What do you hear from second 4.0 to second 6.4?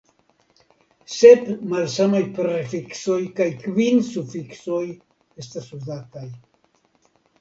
sufiksoj estas uzataj.